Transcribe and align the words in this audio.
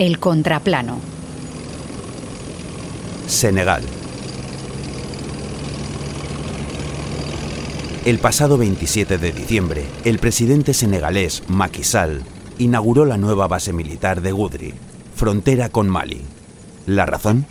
El 0.00 0.18
contraplano. 0.18 0.98
Senegal. 3.26 3.82
El 8.06 8.18
pasado 8.18 8.56
27 8.56 9.18
de 9.18 9.32
diciembre, 9.32 9.84
el 10.06 10.18
presidente 10.18 10.72
senegalés 10.72 11.42
Macky 11.48 11.84
Sall 11.84 12.22
inauguró 12.56 13.04
la 13.04 13.18
nueva 13.18 13.46
base 13.46 13.74
militar 13.74 14.22
de 14.22 14.32
Goudri, 14.32 14.72
frontera 15.14 15.68
con 15.68 15.90
Mali. 15.90 16.22
¿La 16.86 17.04
razón? 17.04 17.44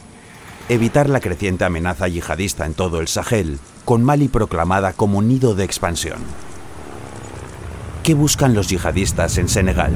Evitar 0.70 1.08
la 1.08 1.20
creciente 1.20 1.66
amenaza 1.66 2.08
yihadista 2.08 2.66
en 2.66 2.74
todo 2.74 3.00
el 3.00 3.08
Sahel, 3.08 3.60
con 3.86 4.04
Mali 4.04 4.28
proclamada 4.28 4.94
como 4.94 5.22
nido 5.22 5.54
de 5.54 5.66
expansión. 5.66 6.18
¿Qué 8.02 8.16
buscan 8.16 8.56
los 8.56 8.70
yihadistas 8.70 9.38
en 9.38 9.50
Senegal? 9.50 9.94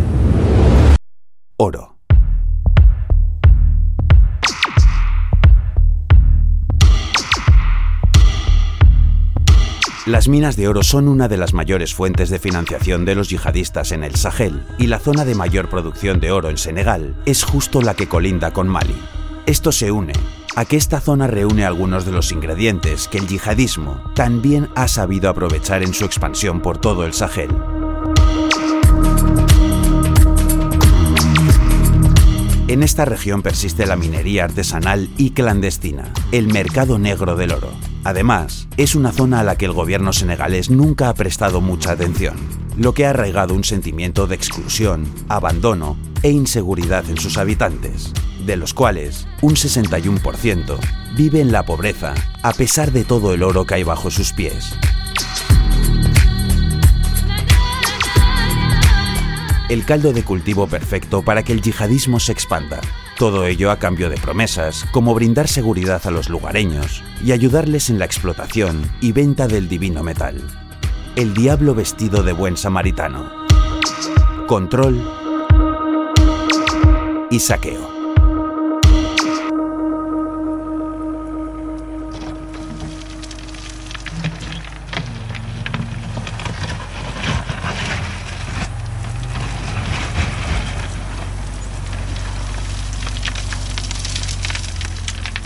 Oro. 1.57 1.92
Las 10.05 10.27
minas 10.27 10.57
de 10.57 10.67
oro 10.67 10.83
son 10.83 11.07
una 11.07 11.29
de 11.29 11.37
las 11.37 11.53
mayores 11.53 11.93
fuentes 11.93 12.29
de 12.29 12.37
financiación 12.37 13.05
de 13.05 13.15
los 13.15 13.29
yihadistas 13.29 13.93
en 13.93 14.03
el 14.03 14.15
Sahel 14.15 14.65
y 14.77 14.87
la 14.87 14.99
zona 14.99 15.23
de 15.23 15.33
mayor 15.33 15.69
producción 15.69 16.19
de 16.19 16.29
oro 16.29 16.49
en 16.49 16.57
Senegal 16.57 17.15
es 17.25 17.45
justo 17.45 17.81
la 17.81 17.93
que 17.93 18.09
colinda 18.09 18.51
con 18.51 18.67
Mali. 18.67 18.97
Esto 19.45 19.71
se 19.71 19.93
une 19.93 20.11
a 20.57 20.65
que 20.65 20.75
esta 20.75 20.99
zona 20.99 21.27
reúne 21.27 21.63
algunos 21.63 22.05
de 22.05 22.11
los 22.11 22.33
ingredientes 22.33 23.07
que 23.07 23.17
el 23.17 23.27
yihadismo 23.27 24.01
también 24.13 24.67
ha 24.75 24.89
sabido 24.89 25.29
aprovechar 25.29 25.83
en 25.83 25.93
su 25.93 26.03
expansión 26.03 26.59
por 26.59 26.79
todo 26.79 27.05
el 27.05 27.13
Sahel. 27.13 27.51
En 32.67 32.83
esta 32.83 33.05
región 33.05 33.41
persiste 33.41 33.85
la 33.85 33.95
minería 33.95 34.43
artesanal 34.43 35.09
y 35.17 35.29
clandestina, 35.29 36.11
el 36.33 36.47
mercado 36.47 36.99
negro 36.99 37.37
del 37.37 37.53
oro. 37.53 37.92
Además, 38.03 38.67
es 38.77 38.95
una 38.95 39.11
zona 39.11 39.39
a 39.39 39.43
la 39.43 39.57
que 39.57 39.65
el 39.65 39.71
gobierno 39.71 40.13
senegalés 40.13 40.69
nunca 40.69 41.09
ha 41.09 41.13
prestado 41.13 41.61
mucha 41.61 41.91
atención, 41.91 42.35
lo 42.77 42.93
que 42.93 43.05
ha 43.05 43.11
arraigado 43.11 43.53
un 43.53 43.63
sentimiento 43.63 44.27
de 44.27 44.35
exclusión, 44.35 45.05
abandono 45.29 45.97
e 46.21 46.29
inseguridad 46.31 47.09
en 47.09 47.17
sus 47.17 47.37
habitantes, 47.37 48.11
de 48.45 48.57
los 48.57 48.73
cuales 48.73 49.27
un 49.41 49.55
61% 49.55 50.77
vive 51.15 51.41
en 51.41 51.51
la 51.51 51.63
pobreza 51.63 52.13
a 52.41 52.53
pesar 52.53 52.91
de 52.91 53.03
todo 53.05 53.33
el 53.33 53.43
oro 53.43 53.65
que 53.65 53.75
hay 53.75 53.83
bajo 53.83 54.11
sus 54.11 54.33
pies. 54.33 54.75
el 59.73 59.85
caldo 59.85 60.13
de 60.13 60.23
cultivo 60.23 60.67
perfecto 60.67 61.23
para 61.23 61.41
que 61.41 61.51
el 61.51 61.61
yihadismo 61.61 62.19
se 62.19 62.31
expanda. 62.31 62.79
Todo 63.17 63.45
ello 63.45 63.69
a 63.69 63.77
cambio 63.77 64.09
de 64.09 64.17
promesas, 64.17 64.85
como 64.91 65.13
brindar 65.13 65.47
seguridad 65.47 66.01
a 66.05 66.11
los 66.11 66.29
lugareños 66.29 67.03
y 67.23 67.31
ayudarles 67.31 67.89
en 67.89 67.99
la 67.99 68.05
explotación 68.05 68.91
y 69.01 69.11
venta 69.11 69.47
del 69.47 69.69
divino 69.69 70.03
metal. 70.03 70.41
El 71.15 71.35
diablo 71.35 71.75
vestido 71.75 72.23
de 72.23 72.33
buen 72.33 72.57
samaritano. 72.57 73.29
Control 74.47 75.07
y 77.29 77.39
saqueo. 77.39 77.92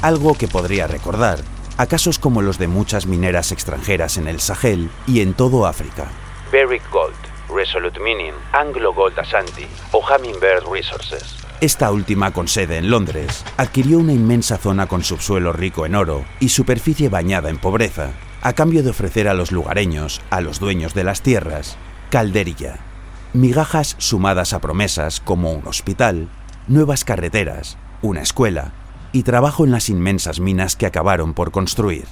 Algo 0.02 0.36
que 0.36 0.48
podría 0.48 0.88
recordar 0.88 1.40
a 1.78 1.86
casos 1.86 2.18
como 2.20 2.42
los 2.42 2.58
de 2.58 2.68
muchas 2.68 3.06
mineras 3.06 3.52
extranjeras 3.52 4.18
en 4.18 4.28
el 4.28 4.40
Sahel 4.40 4.90
y 5.06 5.22
en 5.22 5.34
todo 5.34 5.66
África. 5.66 6.08
Barrick 6.52 6.84
Gold, 6.92 7.16
Resolute 7.54 8.00
Mining, 8.00 8.34
Anglo 8.52 8.94
Gold 8.94 9.20
Ashanti 9.20 9.68
o 9.92 10.00
Hummingbird 10.00 10.64
Resources. 10.72 11.38
Esta 11.62 11.92
última, 11.92 12.32
con 12.32 12.48
sede 12.48 12.78
en 12.78 12.90
Londres, 12.90 13.44
adquirió 13.58 14.00
una 14.00 14.14
inmensa 14.14 14.58
zona 14.58 14.88
con 14.88 15.04
subsuelo 15.04 15.54
rico 15.54 15.86
en 15.86 15.96
oro 15.96 16.26
y 16.40 16.50
superficie 16.50 17.10
bañada 17.10 17.50
en 17.50 17.58
pobreza, 17.58 18.12
a 18.42 18.54
cambio 18.54 18.84
de 18.84 18.92
ofrecer 18.92 19.28
a 19.28 19.34
los 19.34 19.52
lugareños, 19.52 20.22
a 20.30 20.42
los 20.42 20.60
dueños 20.60 20.94
de 20.94 21.04
las 21.04 21.22
tierras, 21.22 21.78
calderilla, 22.12 22.80
migajas 23.34 23.96
sumadas 23.98 24.54
a 24.54 24.60
promesas 24.60 25.20
como 25.20 25.52
un 25.52 25.68
hospital, 25.68 26.30
nuevas 26.68 27.04
carreteras, 27.04 27.78
una 28.02 28.22
escuela, 28.22 28.74
y 29.12 29.24
trabajo 29.24 29.66
en 29.66 29.72
las 29.72 29.90
inmensas 29.90 30.40
minas 30.40 30.76
que 30.76 30.86
acabaron 30.86 31.34
por 31.34 31.52
construir. 31.52 32.06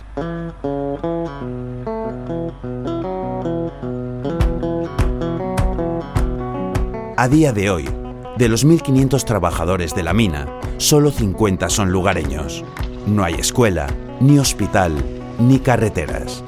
A 7.17 7.27
día 7.29 7.53
de 7.53 7.69
hoy, 7.69 7.89
de 8.37 8.49
los 8.49 8.65
1.500 8.65 9.23
trabajadores 9.23 9.95
de 9.95 10.03
la 10.03 10.13
mina, 10.13 10.47
solo 10.77 11.11
50 11.11 11.69
son 11.69 11.91
lugareños. 11.91 12.63
No 13.07 13.23
hay 13.23 13.35
escuela, 13.35 13.87
ni 14.19 14.37
hospital, 14.37 14.93
ni 15.39 15.59
carreteras. 15.59 16.43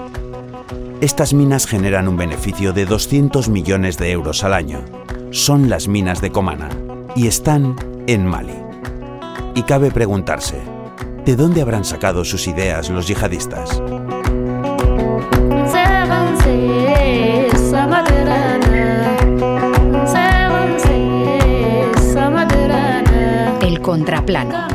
Estas 1.00 1.34
minas 1.34 1.68
generan 1.68 2.08
un 2.08 2.18
beneficio 2.18 2.74
de 2.74 2.86
200 2.86 3.50
millones 3.50 3.98
de 3.98 4.12
euros 4.12 4.44
al 4.44 4.54
año. 4.54 4.84
Son 5.32 5.70
las 5.70 5.88
minas 5.88 6.22
de 6.22 6.32
Comana 6.32 6.70
y 7.16 7.28
están 7.28 7.76
en 8.08 8.26
Mali. 8.26 8.67
Y 9.58 9.64
cabe 9.64 9.90
preguntarse, 9.90 10.62
¿de 11.26 11.36
dónde 11.36 11.64
habrán 11.64 11.84
sacado 11.84 12.24
sus 12.24 12.48
ideas 12.48 12.92
los 12.92 13.08
yihadistas? 13.08 13.82
El 23.62 23.82
contraplano. 23.82 24.68